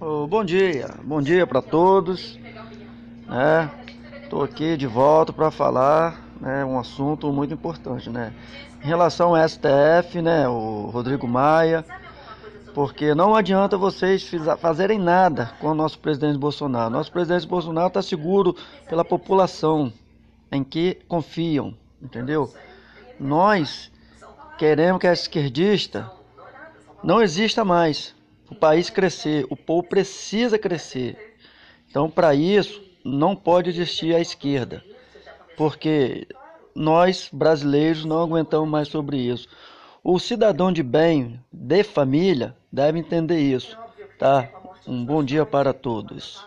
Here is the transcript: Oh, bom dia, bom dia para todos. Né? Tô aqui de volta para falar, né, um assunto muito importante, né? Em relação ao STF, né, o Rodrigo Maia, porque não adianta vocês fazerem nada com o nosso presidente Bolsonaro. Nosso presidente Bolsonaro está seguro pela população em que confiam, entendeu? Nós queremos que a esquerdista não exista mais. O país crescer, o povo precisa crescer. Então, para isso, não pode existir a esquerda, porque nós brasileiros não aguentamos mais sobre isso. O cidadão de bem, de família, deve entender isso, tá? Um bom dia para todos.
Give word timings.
Oh, 0.00 0.26
bom 0.26 0.44
dia, 0.44 0.90
bom 1.02 1.22
dia 1.22 1.46
para 1.46 1.62
todos. 1.62 2.38
Né? 3.26 3.70
Tô 4.28 4.42
aqui 4.42 4.76
de 4.76 4.86
volta 4.86 5.32
para 5.32 5.50
falar, 5.50 6.20
né, 6.40 6.64
um 6.64 6.78
assunto 6.78 7.32
muito 7.32 7.54
importante, 7.54 8.10
né? 8.10 8.34
Em 8.82 8.86
relação 8.86 9.34
ao 9.34 9.48
STF, 9.48 10.20
né, 10.20 10.46
o 10.48 10.90
Rodrigo 10.92 11.26
Maia, 11.26 11.84
porque 12.74 13.14
não 13.14 13.34
adianta 13.34 13.78
vocês 13.78 14.30
fazerem 14.58 14.98
nada 14.98 15.52
com 15.60 15.68
o 15.68 15.74
nosso 15.74 15.98
presidente 15.98 16.36
Bolsonaro. 16.36 16.90
Nosso 16.90 17.12
presidente 17.12 17.46
Bolsonaro 17.46 17.88
está 17.88 18.02
seguro 18.02 18.54
pela 18.88 19.04
população 19.04 19.92
em 20.50 20.62
que 20.62 20.98
confiam, 21.08 21.74
entendeu? 22.02 22.52
Nós 23.18 23.90
queremos 24.58 25.00
que 25.00 25.06
a 25.06 25.12
esquerdista 25.12 26.10
não 27.04 27.22
exista 27.22 27.64
mais. 27.64 28.14
O 28.50 28.54
país 28.54 28.88
crescer, 28.88 29.46
o 29.50 29.56
povo 29.56 29.82
precisa 29.86 30.58
crescer. 30.58 31.36
Então, 31.88 32.08
para 32.10 32.34
isso, 32.34 32.82
não 33.04 33.36
pode 33.36 33.68
existir 33.68 34.14
a 34.14 34.20
esquerda, 34.20 34.82
porque 35.56 36.26
nós 36.74 37.28
brasileiros 37.30 38.04
não 38.04 38.22
aguentamos 38.22 38.68
mais 38.68 38.88
sobre 38.88 39.18
isso. 39.18 39.48
O 40.02 40.18
cidadão 40.18 40.72
de 40.72 40.82
bem, 40.82 41.38
de 41.52 41.82
família, 41.82 42.56
deve 42.72 42.98
entender 42.98 43.38
isso, 43.38 43.76
tá? 44.18 44.48
Um 44.86 45.04
bom 45.04 45.22
dia 45.22 45.44
para 45.44 45.72
todos. 45.72 46.42